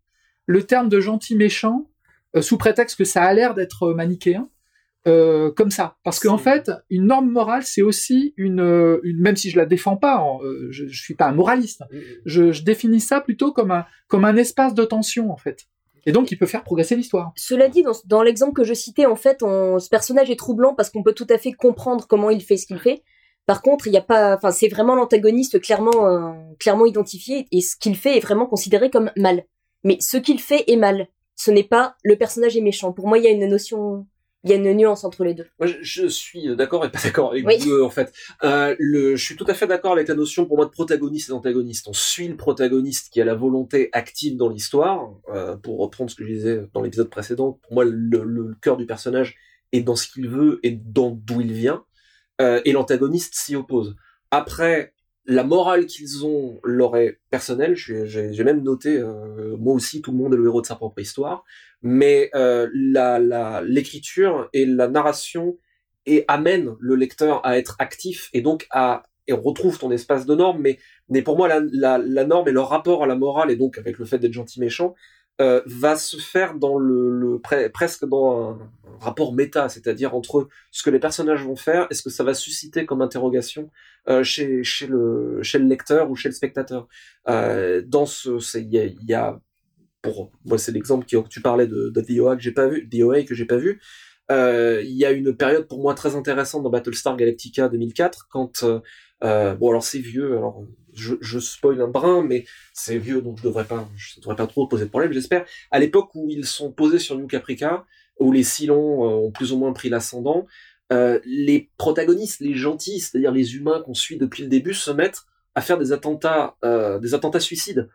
le 0.46 0.64
terme 0.64 0.88
de 0.88 0.99
gentil 0.99 1.37
méchant 1.37 1.88
euh, 2.34 2.43
sous 2.43 2.58
prétexte 2.58 2.99
que 2.99 3.05
ça 3.05 3.22
a 3.22 3.32
l'air 3.32 3.55
d'être 3.55 3.93
manichéen. 3.93 4.49
Euh, 5.06 5.53
comme 5.53 5.71
ça, 5.71 5.97
parce 6.03 6.19
qu'en 6.19 6.39
fait, 6.39 6.71
une 6.91 7.06
norme 7.06 7.31
morale, 7.31 7.62
c'est 7.62 7.83
aussi 7.83 8.35
une, 8.37 8.99
une, 9.05 9.21
même 9.21 9.37
si 9.37 9.49
je 9.49 9.56
la 9.56 9.65
défends 9.65 9.97
pas, 9.97 10.23
euh, 10.43 10.69
je, 10.71 10.87
je 10.89 11.00
suis 11.00 11.15
pas 11.15 11.27
un 11.27 11.33
moraliste, 11.33 11.83
je, 12.27 12.50
je, 12.50 12.62
définis 12.62 13.00
ça 13.00 13.21
plutôt 13.21 13.53
comme 13.53 13.71
un 13.71 13.87
comme 14.09 14.25
un 14.25 14.37
espace 14.37 14.75
de 14.75 14.85
tension 14.85 15.31
en 15.31 15.37
fait. 15.37 15.67
Et 16.05 16.12
donc, 16.12 16.31
il 16.31 16.37
peut 16.37 16.47
faire 16.47 16.65
progresser 16.65 16.97
l'histoire. 16.97 17.33
Cela 17.37 17.69
dit, 17.69 17.83
dans, 17.83 17.93
dans 18.06 18.23
l'exemple 18.23 18.55
que 18.55 18.65
je 18.65 18.75
citais, 18.75 19.06
en 19.06 19.17
fait, 19.17 19.43
on, 19.43 19.79
ce 19.79 19.89
personnage 19.89 20.31
est 20.31 20.39
troublant 20.39 20.75
parce 20.75 20.91
qu'on 20.91 21.03
peut 21.03 21.12
tout 21.12 21.27
à 21.31 21.39
fait 21.39 21.53
comprendre 21.53 22.06
comment 22.09 22.31
il 22.31 22.43
fait 22.43 22.56
ce 22.56 22.67
qu'il 22.67 22.79
fait. 22.79 23.03
Par 23.47 23.62
contre, 23.62 23.87
il 23.87 23.91
n'y 23.91 23.99
a 23.99 24.03
pas, 24.03 24.37
enfin, 24.37 24.51
c'est 24.51 24.69
vraiment 24.69 24.94
l'antagoniste 24.94 25.61
clairement, 25.61 26.06
euh, 26.06 26.33
clairement 26.59 26.87
identifié 26.87 27.47
et 27.53 27.61
ce 27.61 27.77
qu'il 27.77 27.97
fait 27.97 28.17
est 28.17 28.21
vraiment 28.21 28.47
considéré 28.47 28.91
comme 28.91 29.11
mal. 29.17 29.44
Mais 29.85 29.99
ce 30.01 30.17
qu'il 30.17 30.41
fait 30.41 30.65
est 30.67 30.77
mal. 30.77 31.09
Ce 31.37 31.51
n'est 31.51 31.65
pas 31.65 31.94
le 32.03 32.17
personnage 32.17 32.56
est 32.56 32.62
méchant. 32.62 32.93
Pour 32.93 33.06
moi, 33.06 33.19
il 33.19 33.25
y 33.25 33.29
a 33.29 33.31
une 33.31 33.47
notion 33.47 34.06
il 34.44 34.50
y 34.50 34.52
a 34.52 34.56
une 34.56 34.73
nuance 34.73 35.02
entre 35.02 35.25
les 35.25 35.35
deux. 35.35 35.46
Moi, 35.58 35.69
je, 35.81 36.06
suis 36.06 36.55
d'accord 36.55 36.85
et 36.85 36.90
pas 36.90 37.00
d'accord 37.02 37.32
avec 37.32 37.44
vous, 37.44 37.82
en 37.82 37.90
fait. 37.90 38.12
Euh, 38.44 38.76
le, 38.79 39.17
je 39.17 39.25
suis 39.25 39.37
tout 39.37 39.46
à 39.49 39.55
fait 39.55 39.67
d'accord 39.67 39.93
avec 39.93 40.06
la 40.06 40.14
notion, 40.14 40.46
pour 40.46 40.56
moi, 40.56 40.67
de 40.67 40.70
protagoniste 40.70 41.29
et 41.29 41.32
d'antagoniste. 41.32 41.88
On 41.88 41.93
suit 41.93 42.29
le 42.29 42.37
protagoniste 42.37 43.12
qui 43.12 43.20
a 43.20 43.25
la 43.25 43.35
volonté 43.35 43.88
active 43.93 44.37
dans 44.37 44.49
l'histoire. 44.49 45.11
Euh, 45.35 45.56
pour 45.56 45.79
reprendre 45.79 46.11
ce 46.11 46.14
que 46.14 46.25
je 46.25 46.32
disais 46.32 46.62
dans 46.73 46.82
l'épisode 46.82 47.11
précédent, 47.11 47.58
pour 47.62 47.75
moi, 47.75 47.85
le, 47.85 48.23
le, 48.23 48.55
cœur 48.62 48.76
du 48.76 48.87
personnage 48.87 49.37
est 49.73 49.81
dans 49.81 49.96
ce 49.96 50.06
qu'il 50.06 50.29
veut 50.29 50.61
et 50.62 50.70
dans 50.70 51.11
d'où 51.11 51.41
il 51.41 51.52
vient. 51.52 51.84
Euh, 52.41 52.61
et 52.64 52.70
l'antagoniste 52.70 53.34
s'y 53.34 53.56
oppose. 53.56 53.96
Après, 54.31 54.94
la 55.29 55.45
morale 55.45 55.85
qu'ils 55.85 56.25
ont 56.25 56.59
leur 56.65 56.97
est 56.97 57.21
personnelle. 57.31 57.77
J'ai 57.77 58.45
même 58.45 58.63
noté, 58.63 58.97
euh, 58.97 59.57
moi 59.59 59.75
aussi, 59.75 60.01
tout 60.01 60.11
le 60.11 60.17
monde 60.17 60.33
est 60.33 60.39
le 60.39 60.47
héros 60.47 60.63
de 60.63 60.67
sa 60.67 60.75
propre 60.75 61.01
histoire. 61.01 61.45
Mais 61.83 62.31
euh, 62.35 62.67
l'écriture 63.63 64.49
et 64.55 64.65
la 64.65 64.89
narration 64.89 65.59
et 66.07 66.25
amènent 66.29 66.75
le 66.81 66.95
lecteur 66.95 67.45
à 67.47 67.59
être 67.59 67.77
actif 67.79 68.31
et 68.33 68.41
donc 68.41 68.67
à 68.71 69.05
et 69.31 69.35
retrouve 69.35 69.79
ton 69.79 69.91
espace 69.91 70.25
de 70.25 70.35
norme. 70.35 70.63
Mais, 70.63 70.79
mais 71.11 71.21
pour 71.21 71.37
moi, 71.37 71.47
la, 71.47 71.61
la, 71.73 71.99
la 71.99 72.25
norme 72.25 72.49
et 72.49 72.53
leur 72.53 72.71
rapport 72.71 73.05
à 73.05 73.07
la 73.07 73.15
morale 73.15 73.51
et 73.51 73.57
donc 73.57 73.77
avec 73.77 73.99
le 73.99 74.07
fait 74.07 74.19
d'être 74.19 74.33
gentil 74.33 74.59
méchant 74.59 74.95
euh, 75.40 75.62
va 75.67 75.94
se 75.94 76.17
faire 76.17 76.55
dans 76.55 76.79
le, 76.79 77.11
le 77.11 77.38
presque 77.70 78.05
dans 78.05 78.50
un, 78.50 78.58
rapport 79.00 79.32
méta, 79.32 79.69
c'est-à-dire 79.69 80.17
entre 80.17 80.49
ce 80.73 80.82
que 80.82 80.90
les 80.90 80.99
personnages 80.99 81.44
vont 81.44 81.55
faire 81.55 81.87
et 81.88 81.94
ce 81.94 82.02
que 82.02 82.11
ça 82.11 82.25
va 82.25 82.35
susciter 82.35 82.85
comme 82.85 83.00
interrogation 83.00 83.70
euh, 84.08 84.25
chez, 84.25 84.62
le, 84.88 85.40
lecteur 85.58 86.11
ou 86.11 86.17
chez 86.17 86.29
le 86.29 86.35
spectateur. 86.35 86.88
Euh, 87.29 87.81
dans 87.87 88.06
ce, 88.06 88.58
il 88.58 88.69
y 88.73 88.79
a, 88.81 88.87
y 88.87 89.38
pour 90.02 90.32
moi 90.44 90.58
c'est 90.58 90.73
l'exemple 90.73 91.06
qui 91.06 91.14
tu 91.31 91.41
parlais 91.41 91.69
de, 91.69 91.91
de 91.91 92.00
VOA 92.00 92.34
que 92.34 92.43
j'ai 92.43 92.50
pas 92.50 92.67
vu, 92.67 92.88
VOA 92.93 93.23
que 93.23 93.37
j'ai 93.37 93.44
pas 93.44 93.58
vu. 93.58 93.81
Il 94.31 94.96
y 94.96 95.05
a 95.05 95.12
une 95.12 95.37
période 95.37 95.69
pour 95.69 95.81
moi 95.81 95.94
très 95.94 96.17
intéressante 96.17 96.64
dans 96.64 96.70
Battlestar 96.70 97.17
Galactica 97.17 97.69
2004 97.69 98.26
quand 98.29 98.64
bon 99.20 99.69
alors 99.70 99.84
c'est 99.84 100.00
vieux, 100.00 100.37
alors 100.37 100.64
je, 100.99 101.15
je 101.21 101.39
spoil 101.39 101.81
un 101.81 101.89
brin, 101.89 102.23
mais 102.23 102.45
c'est 102.73 102.99
vieux, 102.99 103.23
donc 103.23 103.39
je 103.39 103.43
devrais 103.43 103.65
pas, 103.65 103.89
devrais 104.19 104.37
pas 104.37 104.47
trop 104.47 104.67
poser 104.67 104.85
de 104.85 104.91
problème, 104.91 105.12
j'espère. 105.12 105.45
À 105.71 105.79
l'époque 105.79 106.11
où 106.15 106.29
ils 106.29 106.47
sont 106.47 106.73
posés 106.73 106.99
sur 106.99 107.17
New 107.17 107.27
Caprica, 107.27 107.85
où 108.21 108.33
les 108.33 108.43
Silons 108.43 109.05
euh, 109.05 109.27
ont 109.27 109.31
plus 109.31 109.53
ou 109.53 109.59
moins 109.59 109.73
pris 109.73 109.89
l'ascendant, 109.89 110.47
euh, 110.93 111.21
les 111.25 111.71
protagonistes, 111.77 112.41
les 112.41 112.55
gentils, 112.55 113.00
c'est-à-dire 113.00 113.33
les 113.33 113.56
humains 113.56 113.83
qu'on 113.83 113.95
suit 113.95 114.17
depuis 114.17 114.43
le 114.43 114.49
début, 114.49 114.75
se 114.75 114.91
mettent 114.91 115.23
à 115.55 115.61
faire 115.61 115.79
des 115.79 115.93
attentats, 115.93 116.56
euh, 116.65 116.99
des 116.99 117.15
attentats 117.15 117.41
suicides 117.41 117.89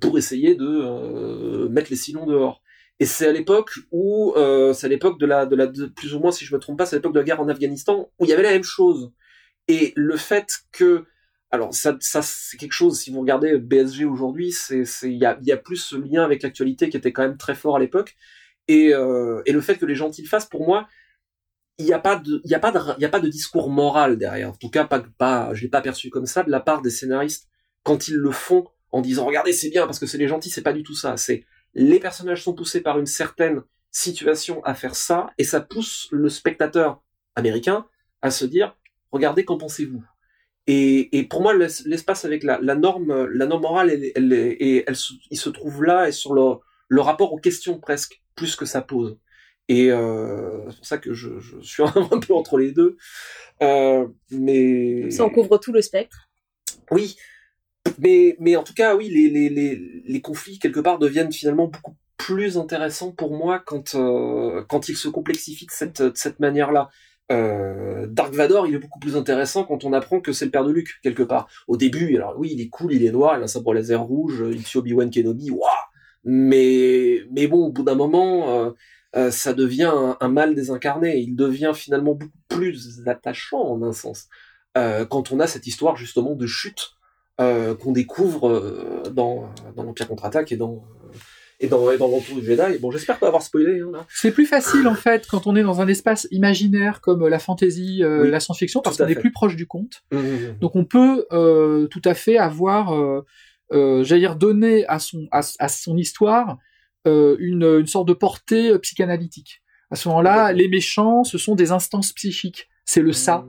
pour 0.00 0.16
essayer 0.16 0.54
de 0.54 1.66
mettre 1.72 1.90
les 1.90 1.96
Silons 1.96 2.24
dehors. 2.24 2.62
Et 3.00 3.04
c'est 3.04 3.26
à 3.26 3.32
l'époque 3.32 3.72
où, 3.90 4.32
c'est 4.36 4.86
à 4.86 4.88
l'époque 4.88 5.18
de 5.18 5.26
la, 5.26 5.44
de 5.44 5.56
la, 5.56 5.66
plus 5.66 6.14
ou 6.14 6.20
moins, 6.20 6.30
si 6.30 6.44
je 6.44 6.54
me 6.54 6.60
trompe 6.60 6.78
pas, 6.78 6.86
c'est 6.86 6.94
à 6.94 6.98
l'époque 6.98 7.14
de 7.14 7.18
la 7.18 7.24
guerre 7.24 7.40
en 7.40 7.48
Afghanistan, 7.48 8.08
où 8.20 8.24
il 8.24 8.28
y 8.28 8.32
avait 8.32 8.44
la 8.44 8.52
même 8.52 8.62
chose. 8.62 9.10
Et 9.66 9.92
le 9.96 10.16
fait 10.16 10.46
que 10.70 11.04
alors 11.50 11.74
ça, 11.74 11.98
c'est 12.00 12.56
quelque 12.56 12.72
chose. 12.72 12.98
Si 13.00 13.10
vous 13.10 13.20
regardez 13.20 13.58
BSG 13.58 14.04
aujourd'hui, 14.04 14.52
c'est 14.52 14.84
il 15.02 15.18
y 15.18 15.26
a, 15.26 15.36
y 15.42 15.52
a 15.52 15.56
plus 15.56 15.76
ce 15.76 15.96
lien 15.96 16.22
avec 16.22 16.42
l'actualité 16.42 16.88
qui 16.88 16.96
était 16.96 17.12
quand 17.12 17.22
même 17.22 17.36
très 17.36 17.54
fort 17.56 17.76
à 17.76 17.80
l'époque. 17.80 18.16
Et, 18.68 18.94
euh, 18.94 19.42
le 19.46 19.60
fait 19.60 19.76
que 19.76 19.86
les 19.86 19.96
gentils 19.96 20.22
le 20.22 20.28
fassent, 20.28 20.46
pour 20.46 20.64
moi, 20.64 20.86
il 21.78 21.86
n'y 21.86 21.92
a 21.92 21.98
pas 21.98 22.16
de 22.16 22.40
y 22.44 22.54
a 22.54 22.60
pas 22.60 22.72
a 22.76 23.08
pas 23.08 23.20
de 23.20 23.28
discours 23.28 23.68
moral 23.70 24.16
derrière. 24.16 24.50
En 24.50 24.54
tout 24.54 24.70
cas, 24.70 24.84
pas 24.84 25.00
pas 25.18 25.52
je 25.54 25.62
l'ai 25.62 25.68
pas 25.68 25.80
perçu 25.80 26.10
comme 26.10 26.26
ça 26.26 26.44
de 26.44 26.50
la 26.50 26.60
part 26.60 26.82
des 26.82 26.90
scénaristes 26.90 27.48
quand 27.82 28.08
ils 28.08 28.16
le 28.16 28.30
font 28.30 28.68
en 28.92 29.00
disant 29.00 29.24
regardez 29.24 29.52
c'est 29.52 29.70
bien 29.70 29.86
parce 29.86 29.98
que 29.98 30.06
c'est 30.06 30.18
les 30.18 30.28
gentils, 30.28 30.50
c'est 30.50 30.62
pas 30.62 30.72
du 30.72 30.82
tout 30.82 30.94
ça. 30.94 31.16
C'est 31.16 31.44
les 31.74 31.98
personnages 31.98 32.44
sont 32.44 32.54
poussés 32.54 32.80
par 32.82 32.98
une 32.98 33.06
certaine 33.06 33.62
situation 33.90 34.62
à 34.64 34.74
faire 34.74 34.94
ça 34.94 35.30
et 35.38 35.44
ça 35.44 35.60
pousse 35.60 36.08
le 36.12 36.28
spectateur 36.28 37.02
américain 37.34 37.86
à 38.22 38.30
se 38.30 38.44
dire 38.44 38.76
regardez 39.10 39.44
qu'en 39.44 39.58
pensez-vous? 39.58 40.04
Et, 40.72 41.18
et, 41.18 41.24
pour 41.24 41.42
moi, 41.42 41.52
l'espace 41.54 42.24
avec 42.24 42.44
la, 42.44 42.60
la, 42.62 42.76
norme, 42.76 43.26
la 43.26 43.46
norme 43.46 43.62
morale, 43.62 43.90
elle, 43.90 44.12
elle, 44.14 44.32
elle, 44.32 44.84
elle, 44.86 44.96
il 45.32 45.36
se 45.36 45.50
trouve 45.50 45.82
là 45.82 46.06
et 46.06 46.12
sur 46.12 46.32
le, 46.32 46.58
le 46.86 47.00
rapport 47.00 47.32
aux 47.32 47.38
questions 47.38 47.80
presque, 47.80 48.22
plus 48.36 48.54
que 48.54 48.64
ça 48.64 48.80
pose. 48.80 49.18
Et 49.66 49.90
euh, 49.90 50.70
c'est 50.70 50.76
pour 50.76 50.86
ça 50.86 50.98
que 50.98 51.12
je, 51.12 51.40
je, 51.40 51.60
suis 51.60 51.82
un 51.96 52.20
peu 52.20 52.34
entre 52.34 52.56
les 52.56 52.70
deux. 52.70 52.96
Euh, 53.62 54.06
mais 54.30 55.10
ça 55.10 55.24
en 55.24 55.30
couvre 55.30 55.58
tout 55.58 55.72
le 55.72 55.82
spectre. 55.82 56.30
Oui, 56.92 57.16
mais 57.98 58.36
mais 58.38 58.54
en 58.54 58.62
tout 58.62 58.74
cas, 58.74 58.94
oui, 58.94 59.08
les 59.08 59.28
les 59.28 59.48
les, 59.48 60.02
les 60.04 60.20
conflits 60.20 60.60
quelque 60.60 60.80
part 60.80 61.00
deviennent 61.00 61.32
finalement 61.32 61.66
beaucoup 61.66 61.96
plus 62.16 62.58
intéressants 62.58 63.10
pour 63.10 63.36
moi 63.36 63.58
quand 63.58 63.96
euh, 63.96 64.64
quand 64.68 64.88
ils 64.88 64.96
se 64.96 65.08
complexifient 65.08 65.66
de 65.66 65.72
cette 65.72 66.00
de 66.00 66.12
cette 66.14 66.38
manière-là. 66.38 66.90
Euh, 67.30 68.06
Dark 68.08 68.34
Vador, 68.34 68.66
il 68.66 68.74
est 68.74 68.78
beaucoup 68.78 68.98
plus 68.98 69.16
intéressant 69.16 69.64
quand 69.64 69.84
on 69.84 69.92
apprend 69.92 70.20
que 70.20 70.32
c'est 70.32 70.44
le 70.44 70.50
père 70.50 70.64
de 70.64 70.72
Luke 70.72 70.98
quelque 71.02 71.22
part. 71.22 71.48
Au 71.68 71.76
début, 71.76 72.16
alors 72.16 72.34
oui, 72.38 72.50
il 72.52 72.60
est 72.60 72.68
cool, 72.68 72.92
il 72.92 73.04
est 73.04 73.12
noir, 73.12 73.36
il 73.36 73.40
a 73.40 73.44
un 73.44 73.48
sabre 73.48 73.72
laser 73.72 74.02
rouge, 74.02 74.44
il 74.50 74.64
tue 74.64 74.78
Obi-Wan 74.78 75.10
Kenobi, 75.10 75.50
waouh. 75.50 75.70
Mais 76.24 77.20
mais 77.32 77.46
bon, 77.46 77.66
au 77.66 77.72
bout 77.72 77.84
d'un 77.84 77.94
moment, 77.94 78.50
euh, 78.50 78.70
euh, 79.16 79.30
ça 79.30 79.54
devient 79.54 79.92
un, 80.20 80.28
mal 80.28 80.54
désincarné. 80.54 81.18
Il 81.18 81.36
devient 81.36 81.72
finalement 81.74 82.14
beaucoup 82.14 82.32
plus 82.48 83.02
attachant 83.06 83.60
en 83.60 83.82
un 83.82 83.92
sens 83.92 84.28
quand 84.74 85.32
on 85.32 85.40
a 85.40 85.48
cette 85.48 85.66
histoire 85.66 85.96
justement 85.96 86.36
de 86.36 86.46
chute 86.46 86.92
qu'on 87.38 87.92
découvre 87.92 89.10
dans 89.10 89.48
dans 89.74 89.82
l'Empire 89.82 90.06
contre-attaque 90.06 90.52
et 90.52 90.56
dans 90.56 90.84
Et 91.62 91.68
dans, 91.68 91.94
dans 91.98 92.08
Retour 92.08 92.38
du 92.40 92.46
Jedi, 92.46 92.78
bon, 92.78 92.90
j'espère 92.90 93.18
pas 93.18 93.26
avoir 93.26 93.42
spoilé. 93.42 93.80
Hein. 93.80 94.06
C'est 94.08 94.32
plus 94.32 94.46
facile 94.46 94.88
en 94.88 94.94
fait 94.94 95.26
quand 95.26 95.46
on 95.46 95.54
est 95.56 95.62
dans 95.62 95.80
un 95.82 95.88
espace 95.88 96.26
imaginaire 96.30 97.02
comme 97.02 97.28
la 97.28 97.38
fantasy, 97.38 98.02
euh, 98.02 98.22
Oui, 98.22 98.30
la 98.30 98.40
science-fiction, 98.40 98.80
parce 98.80 98.96
qu'on 98.96 99.06
est 99.06 99.14
plus 99.14 99.30
proche 99.30 99.56
du 99.56 99.66
conte. 99.66 100.02
Mhm. 100.10 100.56
Donc 100.60 100.74
on 100.74 100.86
peut 100.86 101.26
euh, 101.32 101.86
tout 101.88 102.00
à 102.06 102.14
fait 102.14 102.38
avoir, 102.38 102.94
euh, 102.94 103.26
euh, 103.72 104.02
j'allais 104.04 104.22
dire, 104.22 104.36
donner 104.36 104.86
à 104.86 104.98
son 104.98 105.28
à, 105.32 105.40
à 105.58 105.68
son 105.68 105.98
histoire 105.98 106.56
euh, 107.06 107.36
une, 107.38 107.64
une 107.64 107.86
sorte 107.86 108.08
de 108.08 108.14
portée 108.14 108.70
euh, 108.70 108.78
psychanalytique. 108.78 109.62
À 109.90 109.96
ce 109.96 110.08
moment-là, 110.08 110.52
les 110.52 110.68
méchants, 110.68 111.24
ce 111.24 111.36
sont 111.36 111.56
des 111.56 111.72
instances 111.72 112.12
psychiques. 112.12 112.68
C'est 112.84 113.02
le 113.02 113.12
ça. 113.12 113.44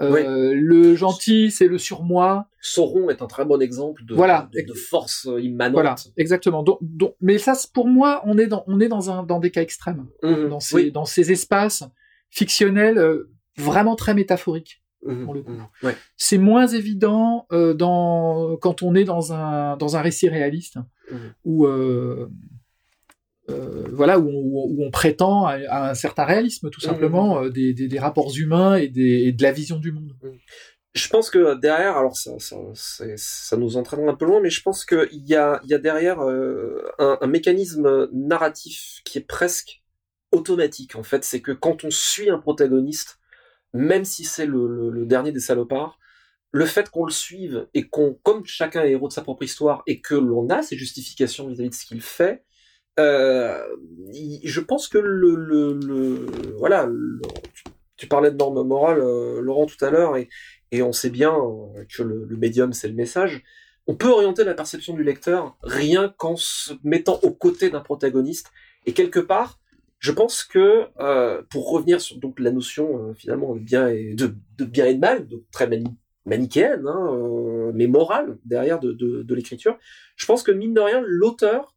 Euh, 0.00 0.52
Le 0.54 0.96
gentil, 0.96 1.50
c'est 1.50 1.68
le 1.68 1.78
surmoi. 1.78 2.46
Sauron 2.60 3.10
est 3.10 3.22
un 3.22 3.26
très 3.26 3.44
bon 3.44 3.60
exemple 3.60 4.04
de, 4.04 4.14
Voilà. 4.14 4.48
de, 4.52 4.60
de 4.66 4.72
force 4.74 5.28
immanente. 5.40 5.72
Voilà, 5.74 5.94
exactement. 6.16 6.62
Donc, 6.62 6.78
donc- 6.80 7.14
mais 7.20 7.38
ça, 7.38 7.54
pour 7.74 7.86
moi, 7.86 8.22
on 8.24 8.38
est 8.38 8.46
dans 8.46 8.64
on 8.66 8.80
est 8.80 8.88
dans 8.88 9.10
un 9.10 9.22
dans 9.22 9.38
des 9.38 9.50
cas 9.50 9.62
extrêmes, 9.62 10.06
Mhm. 10.22 10.48
dans 10.48 10.60
ces 10.60 10.74
Oui. 10.76 10.92
dans 10.92 11.04
ces 11.04 11.30
espaces 11.30 11.84
fictionnels 12.30 12.98
euh, 12.98 13.30
vraiment 13.58 13.94
très 13.96 14.14
métaphoriques. 14.14 14.78
Mhm. 15.04 15.24
pour 15.24 15.34
le 15.34 15.42
coup. 15.42 15.50
Mhm. 15.50 15.66
Ouais. 15.82 15.96
C'est 16.16 16.38
moins 16.38 16.68
évident 16.68 17.46
euh, 17.50 17.74
dans 17.74 18.56
quand 18.58 18.82
on 18.84 18.94
est 18.94 19.02
dans 19.02 19.32
un 19.32 19.76
dans 19.76 19.96
un 19.96 20.00
récit 20.00 20.28
réaliste 20.28 20.78
où 21.44 21.66
euh, 23.50 23.84
voilà 23.92 24.18
où 24.18 24.28
on, 24.28 24.66
où 24.70 24.84
on 24.84 24.90
prétend 24.90 25.46
à, 25.46 25.54
à 25.68 25.90
un 25.90 25.94
certain 25.94 26.24
réalisme 26.24 26.70
tout 26.70 26.80
Mhm. 26.80 26.86
simplement 26.86 27.42
euh, 27.42 27.50
des, 27.50 27.74
des, 27.74 27.88
des 27.88 27.98
rapports 27.98 28.32
humains 28.36 28.76
et, 28.76 28.88
des, 28.88 29.24
et 29.26 29.32
de 29.32 29.42
la 29.42 29.52
vision 29.52 29.78
du 29.78 29.92
monde. 29.92 30.12
Je 30.94 31.08
pense 31.08 31.30
que 31.30 31.58
derrière, 31.58 31.96
alors 31.96 32.16
ça, 32.16 32.32
ça, 32.38 33.56
nous 33.56 33.76
entraîne 33.78 34.06
un 34.08 34.14
peu 34.14 34.26
loin, 34.26 34.40
mais 34.40 34.50
je 34.50 34.62
pense 34.62 34.84
qu'il 34.84 35.08
y 35.26 35.34
a, 35.34 35.60
il 35.64 35.70
y 35.70 35.74
a 35.74 35.78
derrière 35.78 36.20
euh, 36.20 36.82
un, 36.98 37.16
un 37.20 37.26
mécanisme 37.26 38.08
narratif 38.12 39.00
qui 39.04 39.18
est 39.18 39.26
presque 39.26 39.82
automatique 40.32 40.94
en 40.96 41.02
fait. 41.02 41.24
C'est 41.24 41.40
que 41.40 41.52
quand 41.52 41.84
on 41.84 41.90
suit 41.90 42.30
un 42.30 42.38
protagoniste, 42.38 43.18
même 43.72 44.04
si 44.04 44.24
c'est 44.24 44.46
le, 44.46 44.66
le- 44.68 44.90
le 44.90 45.06
dernier 45.06 45.32
des 45.32 45.40
salopards, 45.40 45.98
le 46.50 46.66
fait 46.66 46.90
qu'on 46.90 47.06
le 47.06 47.10
suive 47.12 47.66
et 47.72 47.88
qu'on, 47.88 48.18
comme 48.22 48.44
chacun 48.44 48.82
est 48.84 48.90
héros 48.90 49.08
de 49.08 49.12
sa 49.14 49.22
propre 49.22 49.42
histoire 49.44 49.82
et 49.86 50.00
que 50.02 50.14
l'on 50.14 50.48
a 50.50 50.60
ses 50.62 50.76
justifications 50.76 51.48
vis-à-vis 51.48 51.70
de 51.70 51.74
ce 51.74 51.86
qu'il 51.86 52.02
fait, 52.02 52.44
euh, 52.98 53.58
je 54.44 54.60
pense 54.60 54.88
que 54.88 54.98
le, 54.98 56.26
voilà, 56.58 56.88
tu, 57.96 58.06
parlais 58.06 58.30
de 58.30 58.36
normes 58.36 58.66
morales, 58.66 59.00
euh, 59.00 59.40
Laurent 59.40 59.66
tout 59.66 59.82
à 59.84 59.90
l'heure, 59.90 60.16
et, 60.16 60.28
on 60.82 60.92
sait 60.92 61.10
bien 61.10 61.34
euh, 61.34 61.84
que 61.94 62.02
le, 62.02 62.36
médium 62.36 62.72
c'est 62.72 62.88
le 62.88 62.94
message. 62.94 63.42
On 63.86 63.94
peut 63.94 64.10
orienter 64.10 64.44
la 64.44 64.54
perception 64.54 64.94
du 64.94 65.02
lecteur 65.02 65.56
rien 65.62 66.14
qu'en 66.16 66.36
se 66.36 66.74
mettant 66.84 67.18
aux 67.22 67.32
côtés 67.32 67.68
d'un 67.68 67.80
protagoniste. 67.80 68.50
Et 68.86 68.92
quelque 68.92 69.18
part, 69.18 69.58
je 69.98 70.12
pense 70.12 70.44
que 70.44 70.86
pour 71.50 71.70
revenir 71.70 72.00
sur 72.00 72.18
donc 72.18 72.38
la 72.40 72.52
notion 72.52 73.12
finalement 73.14 73.54
de 73.54 73.60
bien 73.60 73.88
et 73.88 74.14
de, 74.14 74.34
mal, 74.98 75.26
donc 75.26 75.42
très 75.50 75.66
mani- 75.66 75.96
manichéenne, 76.26 76.86
hein, 76.86 77.72
mais 77.74 77.88
morale 77.88 78.38
derrière 78.44 78.78
de, 78.78 78.92
de, 78.92 79.22
de 79.22 79.34
l'écriture, 79.34 79.76
je 80.16 80.26
pense 80.26 80.44
que 80.44 80.52
mine 80.52 80.74
de 80.74 80.80
rien, 80.80 81.02
l'auteur 81.04 81.71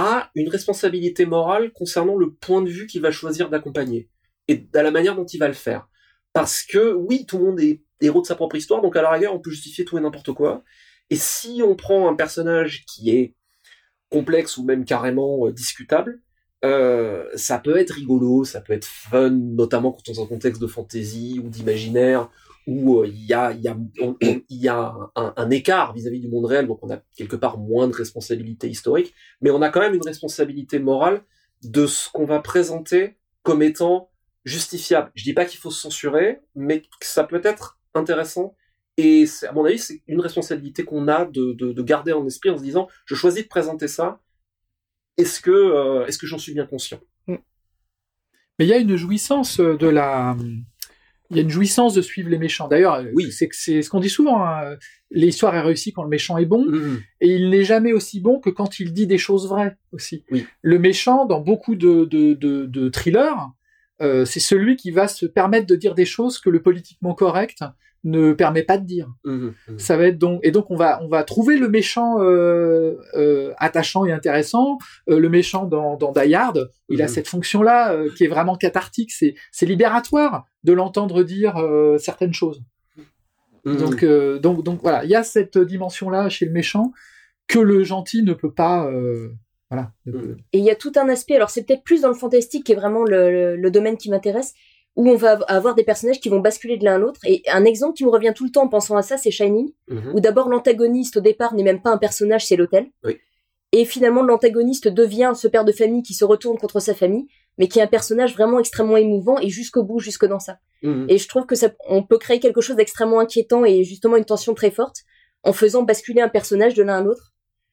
a 0.00 0.30
une 0.34 0.48
responsabilité 0.48 1.26
morale 1.26 1.72
concernant 1.72 2.16
le 2.16 2.32
point 2.32 2.62
de 2.62 2.70
vue 2.70 2.86
qu'il 2.86 3.02
va 3.02 3.10
choisir 3.10 3.50
d'accompagner 3.50 4.08
et 4.48 4.66
à 4.74 4.82
la 4.82 4.90
manière 4.90 5.14
dont 5.14 5.26
il 5.26 5.38
va 5.38 5.48
le 5.48 5.54
faire. 5.54 5.88
Parce 6.32 6.62
que 6.62 6.92
oui, 6.92 7.26
tout 7.26 7.38
le 7.38 7.44
monde 7.44 7.60
est 7.60 7.82
héros 8.00 8.22
de 8.22 8.26
sa 8.26 8.34
propre 8.34 8.56
histoire, 8.56 8.80
donc 8.82 8.96
à 8.96 9.02
la 9.02 9.10
rigueur, 9.10 9.34
on 9.34 9.40
peut 9.40 9.50
justifier 9.50 9.84
tout 9.84 9.98
et 9.98 10.00
n'importe 10.00 10.32
quoi. 10.32 10.64
Et 11.10 11.16
si 11.16 11.60
on 11.64 11.74
prend 11.74 12.08
un 12.08 12.14
personnage 12.14 12.84
qui 12.86 13.10
est 13.10 13.34
complexe 14.10 14.56
ou 14.56 14.64
même 14.64 14.84
carrément 14.84 15.46
euh, 15.46 15.52
discutable, 15.52 16.20
euh, 16.64 17.24
ça 17.34 17.58
peut 17.58 17.76
être 17.76 17.92
rigolo, 17.92 18.44
ça 18.44 18.60
peut 18.60 18.72
être 18.72 18.86
fun, 18.86 19.30
notamment 19.30 19.92
quand 19.92 20.02
on 20.08 20.12
est 20.12 20.16
dans 20.16 20.24
un 20.24 20.26
contexte 20.26 20.60
de 20.60 20.66
fantasy 20.66 21.40
ou 21.44 21.48
d'imaginaire, 21.48 22.30
où 22.66 23.00
euh, 23.00 23.08
il 23.08 23.24
y 23.24 23.32
a, 24.68 24.96
un, 25.16 25.50
écart 25.50 25.92
vis-à-vis 25.92 26.20
du 26.20 26.28
monde 26.28 26.46
réel, 26.46 26.66
donc 26.66 26.78
on 26.82 26.90
a 26.90 26.98
quelque 27.16 27.36
part 27.36 27.58
moins 27.58 27.88
de 27.88 27.94
responsabilité 27.94 28.68
historique, 28.68 29.14
mais 29.40 29.50
on 29.50 29.62
a 29.62 29.70
quand 29.70 29.80
même 29.80 29.94
une 29.94 30.04
responsabilité 30.04 30.78
morale 30.78 31.22
de 31.62 31.86
ce 31.86 32.08
qu'on 32.10 32.26
va 32.26 32.40
présenter 32.40 33.16
comme 33.42 33.62
étant 33.62 34.10
justifiable. 34.44 35.10
Je 35.14 35.24
dis 35.24 35.34
pas 35.34 35.44
qu'il 35.44 35.58
faut 35.58 35.70
se 35.70 35.80
censurer, 35.80 36.40
mais 36.54 36.80
que 36.80 36.86
ça 37.06 37.24
peut 37.24 37.40
être 37.44 37.78
intéressant. 37.94 38.56
Et 38.96 39.24
à 39.48 39.52
mon 39.52 39.64
avis, 39.64 39.78
c'est 39.78 40.02
une 40.06 40.20
responsabilité 40.20 40.84
qu'on 40.84 41.08
a 41.08 41.24
de, 41.24 41.52
de, 41.52 41.72
de 41.72 41.82
garder 41.82 42.12
en 42.12 42.26
esprit 42.26 42.50
en 42.50 42.58
se 42.58 42.62
disant, 42.62 42.88
je 43.06 43.14
choisis 43.14 43.42
de 43.42 43.48
présenter 43.48 43.88
ça. 43.88 44.20
Est-ce 45.16 45.40
que, 45.40 45.50
euh, 45.50 46.06
est-ce 46.06 46.18
que 46.18 46.26
j'en 46.26 46.38
suis 46.38 46.52
bien 46.52 46.66
conscient? 46.66 47.00
Mais 47.28 48.66
il 48.66 48.68
y 48.68 48.74
a 48.74 48.78
une 48.78 48.96
jouissance 48.96 49.58
de 49.58 49.88
la 49.88 50.36
il 51.30 51.36
y 51.36 51.40
a 51.40 51.42
une 51.42 51.50
jouissance 51.50 51.94
de 51.94 52.02
suivre 52.02 52.28
les 52.28 52.38
méchants. 52.38 52.66
D'ailleurs, 52.68 53.04
Oui. 53.14 53.30
c'est 53.30 53.48
c'est 53.52 53.82
ce 53.82 53.90
qu'on 53.90 54.00
dit 54.00 54.08
souvent. 54.08 54.44
Hein. 54.44 54.76
L'histoire 55.10 55.54
est 55.54 55.60
réussie 55.60 55.92
quand 55.92 56.02
le 56.02 56.08
méchant 56.08 56.38
est 56.38 56.44
bon. 56.46 56.64
Mhm. 56.66 57.00
Et 57.20 57.28
il 57.36 57.50
n'est 57.50 57.64
jamais 57.64 57.92
aussi 57.92 58.20
bon 58.20 58.40
que 58.40 58.50
quand 58.50 58.80
il 58.80 58.92
dit 58.92 59.06
des 59.06 59.18
choses 59.18 59.48
vraies 59.48 59.76
aussi. 59.92 60.24
Oui. 60.30 60.46
Le 60.62 60.78
méchant, 60.78 61.26
dans 61.26 61.40
beaucoup 61.40 61.74
de, 61.76 62.04
de, 62.04 62.34
de, 62.34 62.66
de 62.66 62.88
thrillers, 62.88 63.50
euh, 64.02 64.24
c'est 64.24 64.40
celui 64.40 64.76
qui 64.76 64.90
va 64.90 65.08
se 65.08 65.26
permettre 65.26 65.66
de 65.66 65.76
dire 65.76 65.94
des 65.94 66.06
choses 66.06 66.38
que 66.38 66.50
le 66.50 66.62
politiquement 66.62 67.14
correct 67.14 67.62
ne 68.04 68.32
permet 68.32 68.62
pas 68.62 68.78
de 68.78 68.84
dire. 68.86 69.08
Mhm. 69.24 69.52
Mhm. 69.68 69.78
Ça 69.78 69.96
va 69.96 70.04
être 70.06 70.18
donc 70.18 70.40
et 70.42 70.50
donc 70.52 70.70
on 70.70 70.76
va 70.76 71.02
on 71.02 71.08
va 71.08 71.22
trouver 71.24 71.56
le 71.58 71.68
méchant 71.68 72.16
euh, 72.20 72.96
euh, 73.14 73.52
attachant 73.58 74.04
et 74.06 74.12
intéressant. 74.12 74.78
Euh, 75.08 75.18
le 75.18 75.28
méchant 75.28 75.64
dans, 75.66 75.96
dans 75.96 76.12
Die 76.12 76.34
Hard, 76.34 76.70
il 76.88 77.02
a 77.02 77.04
Mhm. 77.04 77.08
cette 77.10 77.28
fonction 77.28 77.62
là 77.62 77.94
qui 78.16 78.24
est 78.24 78.28
vraiment 78.28 78.56
cathartique. 78.56 79.12
C'est 79.12 79.34
c'est 79.52 79.66
libératoire 79.66 80.44
de 80.64 80.72
l'entendre 80.72 81.22
dire 81.22 81.56
euh, 81.58 81.98
certaines 81.98 82.32
choses. 82.34 82.62
Donc, 83.66 84.02
euh, 84.02 84.38
donc, 84.38 84.62
donc 84.64 84.80
voilà, 84.80 85.04
il 85.04 85.10
y 85.10 85.14
a 85.14 85.22
cette 85.22 85.58
dimension-là 85.58 86.30
chez 86.30 86.46
le 86.46 86.52
méchant 86.52 86.92
que 87.46 87.58
le 87.58 87.84
gentil 87.84 88.22
ne 88.22 88.32
peut 88.32 88.52
pas. 88.52 88.86
euh, 88.90 89.28
voilà. 89.70 89.92
Et 90.52 90.58
il 90.58 90.64
y 90.64 90.70
a 90.70 90.74
tout 90.74 90.92
un 90.96 91.08
aspect, 91.10 91.36
alors 91.36 91.50
c'est 91.50 91.64
peut-être 91.64 91.84
plus 91.84 92.00
dans 92.00 92.08
le 92.08 92.14
fantastique 92.14 92.64
qui 92.64 92.72
est 92.72 92.76
vraiment 92.76 93.04
le, 93.04 93.30
le- 93.30 93.56
le 93.56 93.70
domaine 93.70 93.96
qui 93.98 94.08
m'intéresse, 94.10 94.54
où 95.00 95.08
on 95.08 95.16
va 95.16 95.32
av- 95.32 95.44
avoir 95.48 95.74
des 95.74 95.84
personnages 95.84 96.20
qui 96.20 96.28
vont 96.28 96.40
basculer 96.40 96.76
de 96.76 96.84
l'un 96.84 96.96
à 96.96 96.98
l'autre. 96.98 97.20
Et 97.24 97.42
un 97.50 97.64
exemple 97.64 97.94
qui 97.96 98.04
me 98.04 98.10
revient 98.10 98.32
tout 98.34 98.44
le 98.44 98.50
temps 98.50 98.64
en 98.64 98.68
pensant 98.68 98.96
à 98.96 99.02
ça, 99.02 99.16
c'est 99.16 99.30
Shining, 99.30 99.72
Mhm. 99.88 100.12
où 100.14 100.20
d'abord 100.20 100.48
l'antagoniste 100.48 101.16
au 101.16 101.20
départ 101.20 101.54
n'est 101.54 101.62
même 101.62 101.80
pas 101.80 101.90
un 101.90 101.98
personnage, 101.98 102.46
c'est 102.46 102.56
l'hôtel. 102.56 102.86
Oui. 103.04 103.16
Et 103.72 103.84
finalement 103.84 104.22
l'antagoniste 104.22 104.88
devient 104.88 105.32
ce 105.34 105.48
père 105.48 105.64
de 105.64 105.72
famille 105.72 106.02
qui 106.02 106.12
se 106.14 106.24
retourne 106.24 106.58
contre 106.58 106.80
sa 106.80 106.92
famille, 106.94 107.28
mais 107.56 107.66
qui 107.68 107.78
est 107.78 107.82
un 107.82 107.86
personnage 107.86 108.34
vraiment 108.34 108.58
extrêmement 108.58 108.96
émouvant 108.96 109.38
et 109.38 109.48
jusqu'au 109.48 109.82
bout, 109.84 110.00
jusque 110.00 110.26
dans 110.26 110.40
ça. 110.40 110.58
Mhm. 110.82 111.06
Et 111.08 111.16
je 111.18 111.28
trouve 111.28 111.46
que 111.46 111.54
ça, 111.54 111.68
on 111.88 112.02
peut 112.02 112.18
créer 112.18 112.40
quelque 112.40 112.60
chose 112.60 112.76
d'extrêmement 112.76 113.20
inquiétant 113.20 113.64
et 113.64 113.84
justement 113.84 114.16
une 114.16 114.24
tension 114.24 114.54
très 114.54 114.70
forte 114.70 114.96
en 115.44 115.52
faisant 115.52 115.82
basculer 115.82 116.20
un 116.20 116.28
personnage 116.28 116.74
de 116.74 116.82
l'un 116.82 116.98
à 116.98 117.00
l'autre. 117.00 117.32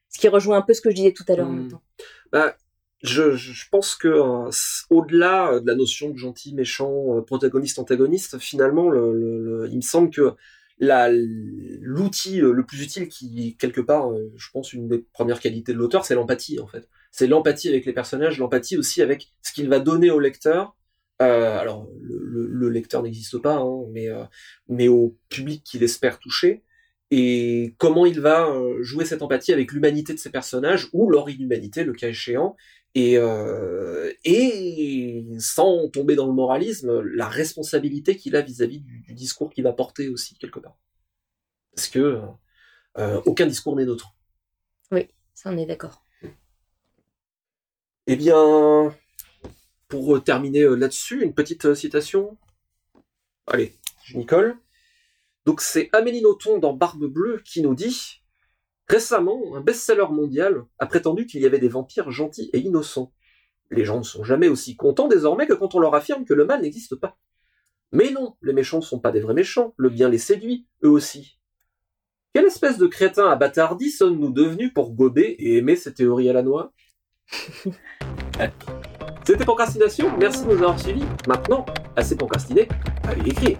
Ce 0.10 0.20
qui 0.20 0.28
rejoint 0.30 0.58
un 0.58 0.62
peu 0.62 0.74
ce 0.74 0.80
que 0.82 0.90
je 0.92 0.96
disais 0.96 1.12
tout 1.12 1.26
à 1.28 1.36
l'heure 1.36 1.48
en 1.48 1.52
Mhm. 1.52 1.60
même 1.60 1.72
temps. 1.72 1.82
Bah, 2.32 2.56
je, 3.04 3.70
pense 3.70 3.96
que 3.96 4.08
euh, 4.08 4.50
au-delà 4.90 5.54
euh, 5.54 5.60
de 5.60 5.68
la 5.68 5.76
notion 5.76 6.10
de 6.10 6.18
gentil, 6.18 6.54
méchant, 6.56 7.18
euh, 7.18 7.22
protagoniste, 7.22 7.80
antagoniste, 7.80 8.38
finalement, 8.40 8.90
le, 8.90 9.14
le- 9.14 9.44
le- 9.44 9.70
il 9.70 9.78
me 9.78 9.82
semble 9.82 10.10
que 10.10 10.36
l'outil 10.80 12.38
le 12.40 12.64
plus 12.66 12.82
utile 12.84 13.08
qui 13.08 13.56
quelque 13.58 13.82
part, 13.82 14.10
je 14.36 14.50
pense, 14.52 14.74
une 14.74 14.88
des 14.88 15.00
premières 15.14 15.40
qualités 15.40 15.74
de 15.74 15.78
l'auteur, 15.78 16.06
c'est 16.06 16.16
l'empathie 16.16 16.60
en 16.60 16.68
fait. 16.68 16.88
C'est 17.12 17.28
l'empathie 17.28 17.70
avec 17.70 17.86
les 17.86 17.94
personnages, 17.94 18.38
l'empathie 18.38 18.78
aussi 18.78 19.02
avec 19.02 19.34
ce 19.42 19.54
qu'il 19.54 19.70
va 19.70 19.80
donner 19.80 20.12
au 20.12 20.20
lecteur. 20.20 20.76
Alors, 21.20 21.88
le, 22.02 22.20
le- 22.20 22.48
le 22.48 22.70
lecteur 22.70 23.02
n'existe 23.02 23.40
pas, 23.40 23.56
hein, 23.56 23.86
mais 23.92 24.08
mais 24.68 24.88
au 24.88 25.18
public 25.30 25.64
qu'il 25.64 25.82
espère 25.84 26.20
toucher 26.20 26.64
et 27.10 27.74
comment 27.78 28.06
il 28.06 28.20
va 28.20 28.54
jouer 28.82 29.06
cette 29.06 29.22
empathie 29.22 29.54
avec 29.54 29.72
l'humanité 29.72 30.14
de 30.14 30.20
ses 30.20 30.30
personnages 30.30 30.90
ou 30.94 31.10
leur 31.10 31.30
inhumanité, 31.30 31.84
le 31.86 31.94
cas 31.94 32.10
échéant, 32.10 32.56
et, 32.98 33.18
euh, 33.18 34.12
et 34.24 35.26
sans 35.40 35.90
tomber 35.90 36.16
dans 36.16 36.28
le 36.28 36.34
moralisme, 36.34 37.02
la 37.02 37.28
responsabilité 37.28 38.16
qu'il 38.18 38.36
a 38.36 38.42
vis-à-vis 38.42 38.80
du, 38.80 39.00
du 39.00 39.14
discours 39.14 39.52
qu'il 39.52 39.64
va 39.64 39.74
porter 39.74 40.10
aussi 40.10 40.36
quelque 40.38 40.60
part. 40.60 40.78
Parce 41.76 41.88
que 41.88 42.22
euh, 42.98 43.22
aucun 43.26 43.46
discours 43.46 43.76
n'est 43.76 43.86
neutre. 43.86 44.14
Ça, 45.38 45.52
on 45.52 45.58
est 45.60 45.68
d'accord. 45.68 46.02
Eh 48.08 48.16
bien, 48.16 48.92
pour 49.88 50.16
euh, 50.16 50.20
terminer 50.20 50.62
euh, 50.62 50.74
là-dessus, 50.74 51.22
une 51.22 51.36
petite 51.36 51.66
euh, 51.66 51.76
citation. 51.76 52.40
Allez, 53.46 53.78
je 54.04 54.18
m'y 54.18 54.26
colle. 54.26 54.58
Donc 55.46 55.62
c'est 55.62 55.90
Amélie 55.94 56.24
Nothomb 56.24 56.58
dans 56.58 56.74
Barbe 56.74 57.06
Bleue 57.06 57.44
qui 57.46 57.62
nous 57.62 57.76
dit 57.76 58.24
Récemment, 58.88 59.56
un 59.56 59.62
best-seller 59.62 60.08
mondial 60.12 60.64
a 60.80 60.86
prétendu 60.86 61.26
qu'il 61.26 61.42
y 61.42 61.46
avait 61.46 61.60
des 61.60 61.68
vampires 61.68 62.10
gentils 62.10 62.50
et 62.54 62.60
innocents. 62.60 63.12
Les 63.70 63.84
gens 63.84 63.98
ne 63.98 64.04
sont 64.04 64.24
jamais 64.24 64.48
aussi 64.48 64.78
contents 64.78 65.10
désormais 65.10 65.46
que 65.46 65.54
quand 65.54 65.76
on 65.76 65.80
leur 65.80 65.94
affirme 65.94 66.24
que 66.24 66.34
le 66.34 66.46
mal 66.46 66.62
n'existe 66.62 66.96
pas. 66.96 67.18
Mais 67.92 68.12
non, 68.12 68.36
les 68.42 68.54
méchants 68.54 68.78
ne 68.78 68.84
sont 68.84 69.00
pas 69.00 69.12
des 69.12 69.20
vrais 69.20 69.34
méchants, 69.34 69.74
le 69.78 69.90
bien 69.90 70.08
les 70.08 70.18
séduit, 70.18 70.68
eux 70.84 70.90
aussi. 70.90 71.38
Quelle 72.34 72.46
espèce 72.46 72.78
de 72.78 72.88
crétin 72.88 73.28
abattardi 73.28 73.90
sommes-nous 73.90 74.32
devenus 74.32 74.74
pour 74.74 74.94
gober 74.94 75.36
et 75.40 75.58
aimer 75.58 75.76
ces 75.76 75.94
théories 75.94 76.30
à 76.30 76.34
la 76.34 76.44
noix? 76.44 76.72
C'était 79.26 79.44
Procrastination, 79.44 80.18
merci 80.18 80.46
de 80.46 80.54
nous 80.54 80.58
avoir 80.64 80.80
suivis. 80.80 81.04
Maintenant, 81.28 81.66
assez 81.98 82.16
procrastiné, 82.16 82.70
allez 83.04 83.32
écrire. 83.32 83.58